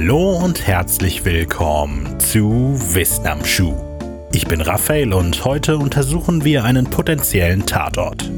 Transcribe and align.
Hallo 0.00 0.30
und 0.30 0.64
herzlich 0.64 1.24
willkommen 1.24 2.20
zu 2.20 2.78
Wissen 2.94 3.26
am 3.26 3.44
Schuh. 3.44 3.74
Ich 4.32 4.46
bin 4.46 4.60
Raphael 4.60 5.12
und 5.12 5.44
heute 5.44 5.76
untersuchen 5.76 6.44
wir 6.44 6.62
einen 6.62 6.88
potenziellen 6.88 7.66
Tatort. 7.66 8.30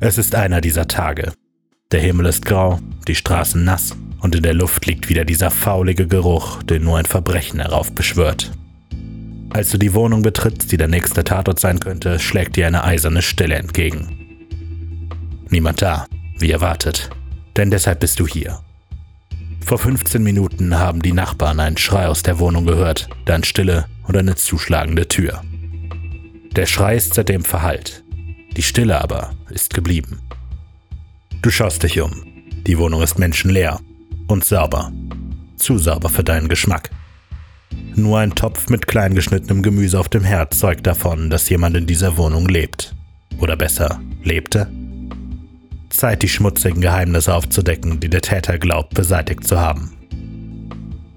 Es 0.00 0.18
ist 0.18 0.34
einer 0.34 0.60
dieser 0.60 0.88
Tage. 0.88 1.32
Der 1.92 2.00
Himmel 2.00 2.26
ist 2.26 2.44
grau, 2.44 2.80
die 3.06 3.14
Straßen 3.14 3.62
nass 3.62 3.94
und 4.20 4.34
in 4.34 4.42
der 4.42 4.54
Luft 4.54 4.84
liegt 4.86 5.08
wieder 5.08 5.24
dieser 5.24 5.52
faulige 5.52 6.08
Geruch, 6.08 6.60
den 6.64 6.82
nur 6.82 6.98
ein 6.98 7.06
Verbrechen 7.06 7.60
heraufbeschwört. 7.60 8.50
Als 9.52 9.68
du 9.68 9.78
die 9.78 9.92
Wohnung 9.92 10.22
betrittst, 10.22 10.72
die 10.72 10.78
der 10.78 10.88
nächste 10.88 11.24
Tatort 11.24 11.60
sein 11.60 11.78
könnte, 11.78 12.18
schlägt 12.18 12.56
dir 12.56 12.66
eine 12.66 12.84
eiserne 12.84 13.20
Stille 13.20 13.56
entgegen. 13.56 14.38
Niemand 15.50 15.82
da, 15.82 16.06
wie 16.38 16.50
erwartet. 16.50 17.10
Denn 17.56 17.70
deshalb 17.70 18.00
bist 18.00 18.18
du 18.18 18.26
hier. 18.26 18.60
Vor 19.60 19.78
15 19.78 20.22
Minuten 20.22 20.78
haben 20.78 21.02
die 21.02 21.12
Nachbarn 21.12 21.60
einen 21.60 21.76
Schrei 21.76 22.08
aus 22.08 22.22
der 22.22 22.38
Wohnung 22.38 22.64
gehört, 22.64 23.10
dann 23.26 23.44
Stille 23.44 23.84
und 24.04 24.16
eine 24.16 24.36
zuschlagende 24.36 25.06
Tür. 25.06 25.42
Der 26.56 26.64
Schrei 26.64 26.96
ist 26.96 27.12
seitdem 27.12 27.44
verhallt. 27.44 28.04
Die 28.56 28.62
Stille 28.62 29.00
aber 29.02 29.34
ist 29.50 29.74
geblieben. 29.74 30.20
Du 31.42 31.50
schaust 31.50 31.82
dich 31.82 32.00
um. 32.00 32.24
Die 32.66 32.78
Wohnung 32.78 33.02
ist 33.02 33.18
menschenleer 33.18 33.80
und 34.28 34.44
sauber. 34.44 34.92
Zu 35.56 35.76
sauber 35.76 36.08
für 36.08 36.24
deinen 36.24 36.48
Geschmack. 36.48 36.90
Nur 37.94 38.18
ein 38.18 38.34
Topf 38.34 38.68
mit 38.68 38.86
klein 38.86 39.14
geschnittenem 39.14 39.62
Gemüse 39.62 40.00
auf 40.00 40.08
dem 40.08 40.24
Herd 40.24 40.54
zeugt 40.54 40.86
davon, 40.86 41.28
dass 41.28 41.48
jemand 41.48 41.76
in 41.76 41.86
dieser 41.86 42.16
Wohnung 42.16 42.48
lebt. 42.48 42.94
Oder 43.38 43.56
besser, 43.56 44.00
lebte? 44.22 44.66
Zeit, 45.90 46.22
die 46.22 46.28
schmutzigen 46.28 46.80
Geheimnisse 46.80 47.34
aufzudecken, 47.34 48.00
die 48.00 48.08
der 48.08 48.22
Täter 48.22 48.58
glaubt, 48.58 48.94
beseitigt 48.94 49.46
zu 49.46 49.60
haben. 49.60 49.92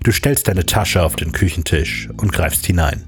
Du 0.03 0.11
stellst 0.11 0.47
deine 0.47 0.65
Tasche 0.65 1.01
auf 1.01 1.15
den 1.15 1.31
Küchentisch 1.31 2.09
und 2.17 2.33
greifst 2.33 2.65
hinein. 2.65 3.05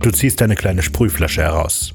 Du 0.00 0.10
ziehst 0.10 0.40
deine 0.40 0.56
kleine 0.56 0.82
Sprühflasche 0.82 1.42
heraus. 1.42 1.94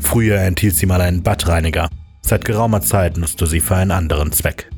Früher 0.00 0.38
enthielt 0.38 0.76
sie 0.76 0.86
mal 0.86 1.00
einen 1.00 1.22
Badreiniger, 1.22 1.88
seit 2.20 2.44
geraumer 2.44 2.82
Zeit 2.82 3.16
nutzt 3.16 3.40
du 3.40 3.46
sie 3.46 3.60
für 3.60 3.76
einen 3.76 3.90
anderen 3.90 4.30
Zweck. 4.32 4.70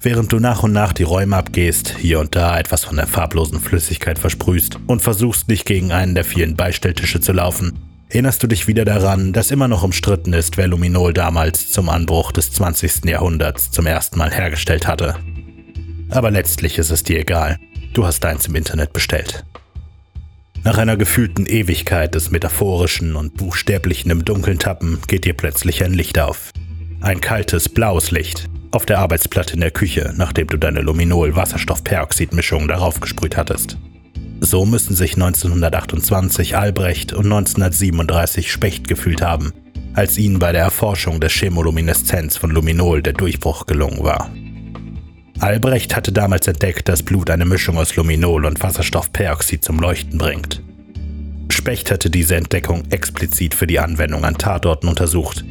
Während 0.00 0.32
du 0.32 0.38
nach 0.38 0.62
und 0.62 0.72
nach 0.72 0.94
die 0.94 1.02
Räume 1.02 1.36
abgehst, 1.36 1.94
hier 1.98 2.20
und 2.20 2.34
da 2.34 2.58
etwas 2.58 2.84
von 2.84 2.96
der 2.96 3.06
farblosen 3.06 3.60
Flüssigkeit 3.60 4.18
versprühst 4.18 4.78
und 4.86 5.02
versuchst 5.02 5.48
nicht 5.48 5.66
gegen 5.66 5.92
einen 5.92 6.14
der 6.14 6.24
vielen 6.24 6.56
Beistelltische 6.56 7.20
zu 7.20 7.32
laufen, 7.32 7.78
erinnerst 8.08 8.42
du 8.42 8.46
dich 8.46 8.66
wieder 8.66 8.84
daran, 8.84 9.32
dass 9.32 9.50
immer 9.50 9.68
noch 9.68 9.82
umstritten 9.82 10.32
ist, 10.32 10.56
wer 10.56 10.68
Luminol 10.68 11.12
damals 11.12 11.72
zum 11.72 11.88
Anbruch 11.88 12.32
des 12.32 12.52
20. 12.52 13.04
Jahrhunderts 13.06 13.70
zum 13.70 13.86
ersten 13.86 14.18
Mal 14.18 14.30
hergestellt 14.32 14.86
hatte. 14.86 15.16
Aber 16.10 16.30
letztlich 16.30 16.78
ist 16.78 16.90
es 16.90 17.02
dir 17.02 17.20
egal. 17.20 17.58
Du 17.92 18.06
hast 18.06 18.24
eins 18.24 18.46
im 18.46 18.54
Internet 18.54 18.92
bestellt. 18.92 19.44
Nach 20.64 20.78
einer 20.78 20.96
gefühlten 20.96 21.46
Ewigkeit 21.46 22.14
des 22.14 22.30
metaphorischen 22.30 23.16
und 23.16 23.36
buchstäblichen 23.36 24.10
im 24.10 24.24
Dunkeln 24.24 24.58
tappen 24.58 24.98
geht 25.06 25.24
dir 25.24 25.34
plötzlich 25.34 25.84
ein 25.84 25.94
Licht 25.94 26.18
auf. 26.18 26.50
Ein 27.00 27.20
kaltes, 27.20 27.68
blaues 27.68 28.10
Licht 28.10 28.48
auf 28.72 28.84
der 28.84 28.98
Arbeitsplatte 28.98 29.54
in 29.54 29.60
der 29.60 29.70
Küche, 29.70 30.12
nachdem 30.16 30.48
du 30.48 30.56
deine 30.56 30.80
Luminol-Wasserstoffperoxid-Mischung 30.80 32.68
darauf 32.68 33.00
gesprüht 33.00 33.36
hattest. 33.36 33.78
So 34.46 34.64
müssen 34.64 34.94
sich 34.94 35.14
1928 35.14 36.56
Albrecht 36.56 37.12
und 37.12 37.24
1937 37.24 38.52
Specht 38.52 38.86
gefühlt 38.86 39.20
haben, 39.20 39.52
als 39.92 40.16
ihnen 40.18 40.38
bei 40.38 40.52
der 40.52 40.62
Erforschung 40.62 41.18
der 41.18 41.30
Chemolumineszenz 41.30 42.36
von 42.36 42.52
Luminol 42.52 43.02
der 43.02 43.14
Durchbruch 43.14 43.66
gelungen 43.66 44.04
war. 44.04 44.30
Albrecht 45.40 45.96
hatte 45.96 46.12
damals 46.12 46.46
entdeckt, 46.46 46.88
dass 46.88 47.02
Blut 47.02 47.28
eine 47.28 47.44
Mischung 47.44 47.76
aus 47.76 47.96
Luminol 47.96 48.46
und 48.46 48.62
Wasserstoffperoxid 48.62 49.64
zum 49.64 49.80
Leuchten 49.80 50.16
bringt. 50.16 50.62
Specht 51.50 51.90
hatte 51.90 52.08
diese 52.08 52.36
Entdeckung 52.36 52.84
explizit 52.90 53.52
für 53.52 53.66
die 53.66 53.80
Anwendung 53.80 54.24
an 54.24 54.38
Tatorten 54.38 54.86
untersucht 54.86 55.44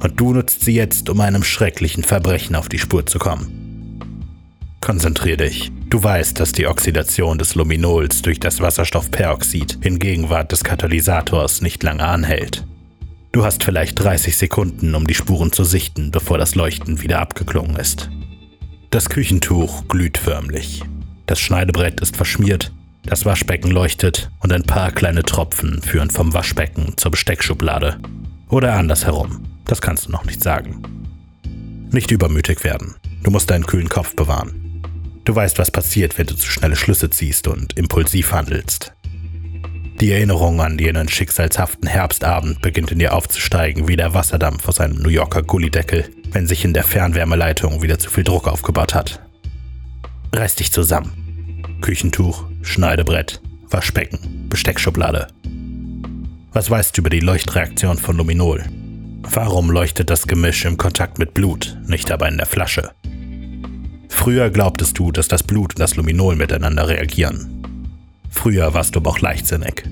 und 0.00 0.20
du 0.20 0.34
nutzt 0.34 0.60
sie 0.60 0.74
jetzt, 0.74 1.08
um 1.08 1.22
einem 1.22 1.42
schrecklichen 1.42 2.04
Verbrechen 2.04 2.54
auf 2.54 2.68
die 2.68 2.78
Spur 2.78 3.06
zu 3.06 3.18
kommen. 3.18 3.98
Konzentrier 4.82 5.38
dich. 5.38 5.72
Du 5.92 6.02
weißt, 6.02 6.40
dass 6.40 6.52
die 6.52 6.66
Oxidation 6.66 7.36
des 7.36 7.54
Luminols 7.54 8.22
durch 8.22 8.40
das 8.40 8.62
Wasserstoffperoxid 8.62 9.76
in 9.82 9.98
Gegenwart 9.98 10.50
des 10.50 10.64
Katalysators 10.64 11.60
nicht 11.60 11.82
lange 11.82 12.06
anhält. 12.06 12.64
Du 13.30 13.44
hast 13.44 13.62
vielleicht 13.62 14.02
30 14.02 14.34
Sekunden, 14.38 14.94
um 14.94 15.06
die 15.06 15.12
Spuren 15.12 15.52
zu 15.52 15.64
sichten, 15.64 16.10
bevor 16.10 16.38
das 16.38 16.54
Leuchten 16.54 17.02
wieder 17.02 17.20
abgeklungen 17.20 17.76
ist. 17.76 18.08
Das 18.88 19.10
Küchentuch 19.10 19.86
glüht 19.86 20.16
förmlich. 20.16 20.82
Das 21.26 21.38
Schneidebrett 21.38 22.00
ist 22.00 22.16
verschmiert, 22.16 22.72
das 23.04 23.26
Waschbecken 23.26 23.70
leuchtet 23.70 24.30
und 24.40 24.50
ein 24.50 24.62
paar 24.62 24.92
kleine 24.92 25.24
Tropfen 25.24 25.82
führen 25.82 26.08
vom 26.08 26.32
Waschbecken 26.32 26.96
zur 26.96 27.10
Besteckschublade. 27.10 27.98
Oder 28.48 28.76
andersherum, 28.76 29.44
das 29.66 29.82
kannst 29.82 30.06
du 30.06 30.12
noch 30.12 30.24
nicht 30.24 30.42
sagen. 30.42 30.80
Nicht 31.90 32.10
übermütig 32.10 32.64
werden. 32.64 32.94
Du 33.22 33.30
musst 33.30 33.50
deinen 33.50 33.66
kühlen 33.66 33.90
Kopf 33.90 34.16
bewahren. 34.16 34.61
Du 35.24 35.34
weißt, 35.34 35.58
was 35.58 35.70
passiert, 35.70 36.18
wenn 36.18 36.26
du 36.26 36.34
zu 36.34 36.50
schnelle 36.50 36.76
Schlüsse 36.76 37.10
ziehst 37.10 37.46
und 37.46 37.78
impulsiv 37.78 38.32
handelst. 38.32 38.92
Die 40.00 40.10
Erinnerung 40.10 40.60
an 40.60 40.78
jenen 40.78 41.08
schicksalshaften 41.08 41.88
Herbstabend 41.88 42.60
beginnt 42.60 42.90
in 42.90 42.98
dir 42.98 43.14
aufzusteigen 43.14 43.86
wie 43.86 43.94
der 43.94 44.14
Wasserdampf 44.14 44.66
aus 44.66 44.80
einem 44.80 44.96
New 44.96 45.10
Yorker 45.10 45.42
Gullideckel, 45.42 46.08
wenn 46.32 46.48
sich 46.48 46.64
in 46.64 46.74
der 46.74 46.82
Fernwärmeleitung 46.82 47.82
wieder 47.82 48.00
zu 48.00 48.10
viel 48.10 48.24
Druck 48.24 48.48
aufgebaut 48.48 48.94
hat. 48.94 49.20
Reiß 50.34 50.56
dich 50.56 50.72
zusammen. 50.72 51.78
Küchentuch, 51.82 52.46
Schneidebrett, 52.62 53.40
Waschbecken, 53.68 54.48
Besteckschublade. 54.48 55.28
Was 56.52 56.68
weißt 56.68 56.96
du 56.96 57.02
über 57.02 57.10
die 57.10 57.20
Leuchtreaktion 57.20 57.96
von 57.96 58.16
Luminol? 58.16 58.64
Warum 59.22 59.70
leuchtet 59.70 60.10
das 60.10 60.26
Gemisch 60.26 60.64
im 60.64 60.78
Kontakt 60.78 61.18
mit 61.18 61.32
Blut, 61.32 61.78
nicht 61.86 62.10
aber 62.10 62.28
in 62.28 62.38
der 62.38 62.46
Flasche? 62.46 62.90
Früher 64.12 64.50
glaubtest 64.50 64.96
du, 65.00 65.10
dass 65.10 65.26
das 65.26 65.42
Blut 65.42 65.74
und 65.74 65.80
das 65.80 65.96
Luminol 65.96 66.36
miteinander 66.36 66.86
reagieren. 66.86 67.90
Früher 68.30 68.72
warst 68.72 68.94
du 68.94 69.00
aber 69.00 69.10
auch 69.10 69.18
leichtsinnig. 69.18 69.82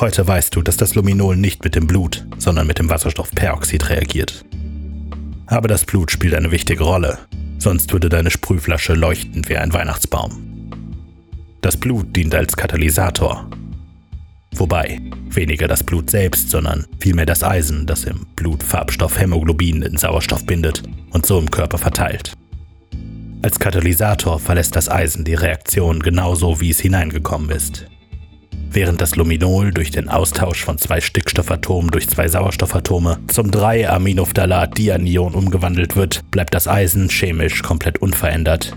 Heute 0.00 0.26
weißt 0.26 0.56
du, 0.56 0.62
dass 0.62 0.76
das 0.76 0.96
Luminol 0.96 1.36
nicht 1.36 1.62
mit 1.62 1.76
dem 1.76 1.86
Blut, 1.86 2.26
sondern 2.38 2.66
mit 2.66 2.80
dem 2.80 2.90
Wasserstoffperoxid 2.90 3.88
reagiert. 3.88 4.44
Aber 5.46 5.68
das 5.68 5.84
Blut 5.84 6.10
spielt 6.10 6.34
eine 6.34 6.50
wichtige 6.50 6.82
Rolle, 6.82 7.18
sonst 7.58 7.92
würde 7.92 8.08
deine 8.08 8.32
Sprühflasche 8.32 8.94
leuchten 8.94 9.48
wie 9.48 9.58
ein 9.58 9.72
Weihnachtsbaum. 9.72 10.72
Das 11.60 11.76
Blut 11.76 12.16
dient 12.16 12.34
als 12.34 12.56
Katalysator. 12.56 13.48
Wobei, 14.56 14.98
weniger 15.28 15.68
das 15.68 15.84
Blut 15.84 16.10
selbst, 16.10 16.50
sondern 16.50 16.86
vielmehr 16.98 17.26
das 17.26 17.44
Eisen, 17.44 17.86
das 17.86 18.04
im 18.04 18.26
Blut 18.34 18.62
Farbstoff 18.64 19.20
Hämoglobin 19.20 19.82
in 19.82 19.96
Sauerstoff 19.96 20.44
bindet 20.46 20.82
und 21.10 21.26
so 21.26 21.38
im 21.38 21.50
Körper 21.50 21.78
verteilt. 21.78 22.32
Als 23.42 23.58
Katalysator 23.58 24.38
verlässt 24.38 24.76
das 24.76 24.90
Eisen 24.90 25.24
die 25.24 25.34
Reaktion 25.34 26.00
genauso, 26.00 26.60
wie 26.60 26.70
es 26.70 26.80
hineingekommen 26.80 27.50
ist. 27.50 27.86
Während 28.70 29.00
das 29.00 29.16
Luminol 29.16 29.72
durch 29.72 29.90
den 29.90 30.10
Austausch 30.10 30.62
von 30.62 30.76
zwei 30.76 31.00
Stickstoffatomen 31.00 31.90
durch 31.90 32.08
zwei 32.08 32.28
Sauerstoffatome 32.28 33.18
zum 33.28 33.50
3-Aminophthalat-Dianion 33.50 35.34
umgewandelt 35.34 35.96
wird, 35.96 36.30
bleibt 36.30 36.54
das 36.54 36.68
Eisen 36.68 37.08
chemisch 37.08 37.62
komplett 37.62 37.98
unverändert. 37.98 38.76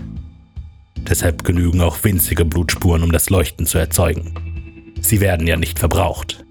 Deshalb 0.96 1.44
genügen 1.44 1.82
auch 1.82 2.02
winzige 2.02 2.46
Blutspuren, 2.46 3.02
um 3.02 3.12
das 3.12 3.28
Leuchten 3.28 3.66
zu 3.66 3.76
erzeugen. 3.76 4.34
Sie 5.00 5.20
werden 5.20 5.46
ja 5.46 5.56
nicht 5.56 5.78
verbraucht. 5.78 6.44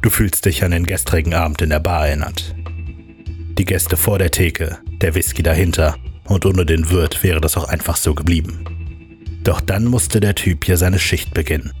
Du 0.00 0.10
fühlst 0.10 0.46
dich 0.46 0.62
an 0.62 0.70
den 0.70 0.86
gestrigen 0.86 1.34
Abend 1.34 1.60
in 1.60 1.70
der 1.70 1.80
Bar 1.80 2.06
erinnert. 2.06 2.54
Die 3.58 3.64
Gäste 3.64 3.96
vor 3.96 4.18
der 4.18 4.30
Theke, 4.30 4.78
der 5.00 5.14
Whisky 5.16 5.42
dahinter 5.42 5.96
und 6.24 6.46
ohne 6.46 6.66
den 6.66 6.90
Wirt 6.90 7.22
wäre 7.22 7.40
das 7.40 7.56
auch 7.56 7.68
einfach 7.68 7.96
so 7.96 8.14
geblieben. 8.14 8.64
Doch 9.44 9.60
dann 9.60 9.84
musste 9.84 10.20
der 10.20 10.34
Typ 10.34 10.64
hier 10.64 10.76
seine 10.76 10.98
Schicht 10.98 11.34
beginnen. 11.34 11.72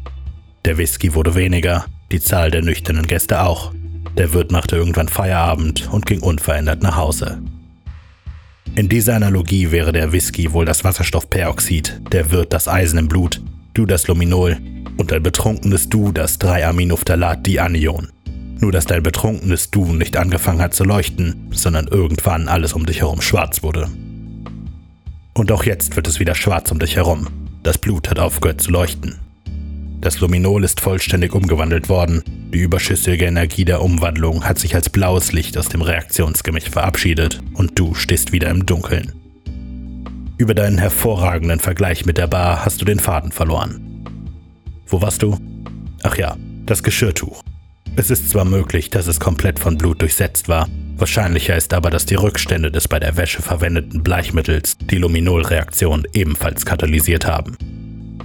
Der 0.64 0.78
Whisky 0.78 1.14
wurde 1.14 1.34
weniger, 1.34 1.86
die 2.12 2.20
Zahl 2.20 2.50
der 2.50 2.62
nüchternen 2.62 3.06
Gäste 3.06 3.42
auch. 3.42 3.72
Der 4.16 4.32
Wirt 4.32 4.52
machte 4.52 4.76
irgendwann 4.76 5.08
Feierabend 5.08 5.88
und 5.90 6.06
ging 6.06 6.20
unverändert 6.20 6.82
nach 6.82 6.96
Hause. 6.96 7.42
In 8.76 8.88
dieser 8.88 9.16
Analogie 9.16 9.70
wäre 9.70 9.92
der 9.92 10.12
Whisky 10.12 10.52
wohl 10.52 10.64
das 10.64 10.84
Wasserstoffperoxid, 10.84 12.00
der 12.12 12.30
Wirt 12.30 12.52
das 12.52 12.68
Eisen 12.68 12.98
im 12.98 13.08
Blut, 13.08 13.40
du 13.72 13.86
das 13.86 14.06
Luminol 14.08 14.56
und 14.96 15.10
dein 15.10 15.22
betrunkenes 15.22 15.88
Du 15.88 16.12
das 16.12 16.40
3-Aminophthalat-Dianion. 16.40 18.10
Nur 18.60 18.72
dass 18.72 18.86
dein 18.86 19.02
betrunkenes 19.02 19.70
Du 19.70 19.92
nicht 19.92 20.16
angefangen 20.16 20.60
hat 20.60 20.74
zu 20.74 20.84
leuchten, 20.84 21.50
sondern 21.52 21.88
irgendwann 21.88 22.48
alles 22.48 22.72
um 22.72 22.86
dich 22.86 23.00
herum 23.00 23.20
schwarz 23.20 23.62
wurde. 23.62 23.88
Und 25.36 25.50
auch 25.50 25.64
jetzt 25.64 25.96
wird 25.96 26.06
es 26.06 26.20
wieder 26.20 26.34
schwarz 26.34 26.70
um 26.70 26.78
dich 26.78 26.96
herum. 26.96 27.26
Das 27.64 27.78
Blut 27.78 28.08
hat 28.08 28.20
aufgehört 28.20 28.60
zu 28.60 28.70
leuchten. 28.70 29.18
Das 30.00 30.20
Luminol 30.20 30.64
ist 30.64 30.80
vollständig 30.80 31.34
umgewandelt 31.34 31.88
worden. 31.88 32.22
Die 32.52 32.60
überschüssige 32.60 33.24
Energie 33.24 33.64
der 33.64 33.82
Umwandlung 33.82 34.44
hat 34.44 34.58
sich 34.58 34.74
als 34.74 34.90
blaues 34.90 35.32
Licht 35.32 35.56
aus 35.58 35.68
dem 35.68 35.82
Reaktionsgemisch 35.82 36.70
verabschiedet 36.70 37.40
und 37.54 37.78
du 37.78 37.94
stehst 37.94 38.30
wieder 38.30 38.50
im 38.50 38.66
Dunkeln. 38.66 39.12
Über 40.36 40.54
deinen 40.54 40.78
hervorragenden 40.78 41.58
Vergleich 41.58 42.06
mit 42.06 42.18
der 42.18 42.26
Bar 42.26 42.64
hast 42.64 42.80
du 42.80 42.84
den 42.84 43.00
Faden 43.00 43.32
verloren. 43.32 44.04
Wo 44.86 45.00
warst 45.00 45.22
du? 45.22 45.38
Ach 46.02 46.16
ja, 46.16 46.36
das 46.66 46.82
Geschirrtuch. 46.82 47.42
Es 47.96 48.10
ist 48.10 48.28
zwar 48.28 48.44
möglich, 48.44 48.90
dass 48.90 49.06
es 49.06 49.20
komplett 49.20 49.58
von 49.58 49.78
Blut 49.78 50.02
durchsetzt 50.02 50.48
war, 50.48 50.68
wahrscheinlicher 50.96 51.56
ist 51.56 51.72
aber, 51.74 51.90
dass 51.90 52.06
die 52.06 52.14
Rückstände 52.14 52.70
des 52.70 52.88
bei 52.88 52.98
der 52.98 53.16
Wäsche 53.16 53.42
verwendeten 53.42 54.02
Bleichmittels 54.02 54.76
die 54.78 54.98
Luminolreaktion 54.98 56.06
ebenfalls 56.12 56.64
katalysiert 56.64 57.26
haben. 57.26 57.56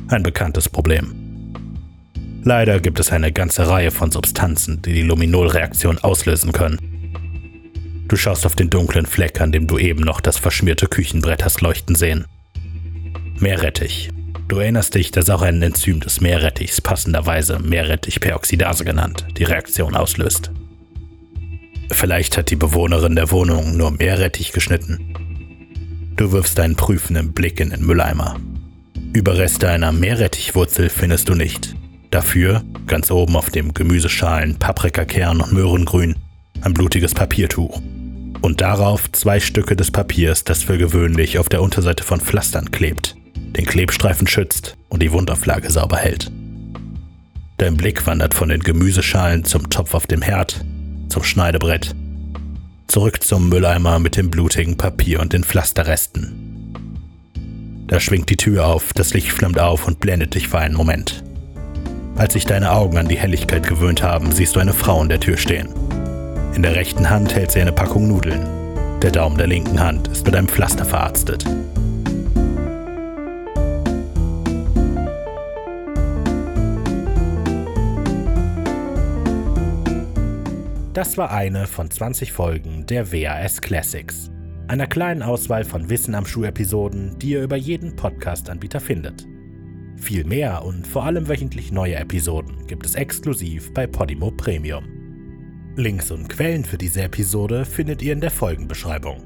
Ein 0.08 0.24
bekanntes 0.24 0.70
Problem. 0.70 1.54
Leider 2.44 2.80
gibt 2.80 3.00
es 3.00 3.12
eine 3.12 3.32
ganze 3.32 3.68
Reihe 3.68 3.92
von 3.92 4.12
Substanzen, 4.12 4.82
die 4.82 4.94
die 4.94 5.02
Luminolreaktion 5.02 5.98
auslösen 6.00 6.52
können. 6.52 6.80
Du 8.08 8.16
schaust 8.16 8.46
auf 8.46 8.56
den 8.56 8.70
dunklen 8.70 9.06
Fleck, 9.06 9.40
an 9.40 9.52
dem 9.52 9.68
du 9.68 9.78
eben 9.78 10.02
noch 10.02 10.22
das 10.22 10.38
verschmierte 10.38 10.88
Küchenbrett 10.88 11.46
hast 11.46 11.62
leuchten 11.62 11.96
sehen. 11.96 12.26
Meerrettich. 13.40 14.10
Du 14.48 14.58
erinnerst 14.58 14.96
dich, 14.96 15.12
dass 15.12 15.30
auch 15.30 15.44
ein 15.44 15.62
Enzym 15.62 16.00
des 16.00 16.22
Meerrettichs 16.22 16.82
passenderweise 16.82 17.60
Meerrettichperoxidase 17.60 18.84
genannt 18.84 19.28
die 19.38 19.44
Reaktion 19.44 19.96
auslöst. 19.96 20.52
Vielleicht 21.92 22.38
hat 22.38 22.52
die 22.52 22.56
Bewohnerin 22.56 23.16
der 23.16 23.32
Wohnung 23.32 23.76
nur 23.78 23.92
Meerrettich 23.92 24.52
geschnitten. 24.52 25.14
Du 26.16 26.32
wirfst 26.32 26.60
einen 26.60 26.76
prüfenden 26.76 27.34
Blick 27.34 27.60
in 27.60 27.70
den 27.70 27.86
Mülleimer. 27.86 28.40
Überreste 29.14 29.70
einer 29.70 29.92
Meerrettichwurzel 29.92 30.90
findest 30.90 31.30
du 31.30 31.36
nicht. 31.36 31.76
Dafür, 32.12 32.64
ganz 32.88 33.12
oben 33.12 33.36
auf 33.36 33.50
dem 33.50 33.74
Gemüseschalen, 33.74 34.58
Paprikakern 34.60 35.42
und 35.42 35.54
Möhrengrün, 35.54 36.16
ein 36.62 36.74
blutiges 36.74 37.14
Papiertuch. 37.14 37.82
Und 38.42 38.62
darauf 38.62 39.12
zwei 39.12 39.40
Stücke 39.40 39.76
des 39.76 39.92
Papiers, 39.92 40.44
das 40.44 40.64
für 40.64 40.78
gewöhnlich 40.78 41.40
auf 41.40 41.50
der 41.50 41.62
Unterseite 41.62 42.04
von 42.04 42.20
Pflastern 42.20 42.72
klebt 42.72 43.16
den 43.56 43.66
Klebstreifen 43.66 44.28
schützt 44.28 44.78
und 44.90 45.02
die 45.02 45.12
Wundauflage 45.12 45.70
sauber 45.70 45.98
hält. 45.98 46.32
Dein 47.58 47.76
Blick 47.76 48.06
wandert 48.08 48.34
von 48.34 48.50
den 48.50 48.62
Gemüseschalen 48.62 49.44
zum 49.44 49.70
Topf 49.70 49.94
auf 49.94 50.08
dem 50.08 50.22
Herd, 50.22 50.64
zum 51.10 51.24
Schneidebrett, 51.24 51.96
zurück 52.88 53.24
zum 53.24 53.50
Mülleimer 53.50 54.00
mit 54.00 54.16
dem 54.18 54.32
blutigen 54.32 54.78
Papier 54.78 55.20
und 55.20 55.34
den 55.34 55.44
Pflasterresten. 55.44 56.50
Da 57.88 58.00
schwingt 58.00 58.30
die 58.30 58.38
Tür 58.38 58.68
auf, 58.68 58.94
das 58.94 59.14
Licht 59.14 59.32
flammt 59.32 59.60
auf 59.60 59.88
und 59.88 60.00
blendet 60.00 60.36
dich 60.36 60.48
für 60.48 60.60
einen 60.60 60.76
Moment. 60.76 61.24
Als 62.16 62.34
sich 62.34 62.46
deine 62.46 62.72
Augen 62.72 62.98
an 62.98 63.08
die 63.08 63.18
Helligkeit 63.18 63.68
gewöhnt 63.68 64.04
haben, 64.04 64.32
siehst 64.32 64.56
du 64.56 64.60
eine 64.60 64.74
Frau 64.74 65.02
in 65.02 65.10
der 65.10 65.20
Tür 65.20 65.38
stehen. 65.38 65.70
In 66.54 66.62
der 66.62 66.76
rechten 66.76 67.10
Hand 67.10 67.34
hält 67.34 67.52
sie 67.52 67.62
eine 67.62 67.72
Packung 67.72 68.08
Nudeln. 68.08 68.46
Der 69.02 69.12
Daumen 69.12 69.38
der 69.38 69.48
linken 69.48 69.80
Hand 69.80 70.10
ist 70.10 70.26
mit 70.26 70.36
einem 70.36 70.48
Pflaster 70.48 70.86
verarztet. 70.86 71.46
Das 80.94 81.20
war 81.20 81.32
eine 81.32 81.68
von 81.68 81.92
20 81.92 82.32
Folgen 82.32 82.88
der 82.88 83.12
WAS 83.12 83.62
Classics, 83.62 84.32
einer 84.68 84.88
kleinen 84.88 85.22
Auswahl 85.22 85.64
von 85.64 85.88
Wissen 85.88 86.16
am 86.16 86.26
Schuh-Episoden, 86.26 87.20
die 87.20 87.30
ihr 87.32 87.44
über 87.44 87.58
jeden 87.58 87.96
Podcast-Anbieter 87.96 88.80
findet. 88.80 89.28
Viel 89.98 90.24
mehr 90.24 90.66
und 90.66 90.88
vor 90.88 91.06
allem 91.06 91.28
wöchentlich 91.28 91.72
neue 91.72 91.96
Episoden 91.96 92.66
gibt 92.66 92.88
es 92.88 92.96
exklusiv 92.96 93.72
bei 93.76 93.86
Podimo 93.86 94.32
Premium. 94.32 94.84
Links 95.76 96.10
und 96.10 96.28
Quellen 96.28 96.66
für 96.66 96.80
diese 96.80 97.04
Episode 97.04 97.66
findet 97.66 98.02
ihr 98.02 98.14
in 98.14 98.22
der 98.22 98.32
Folgenbeschreibung. 98.32 99.24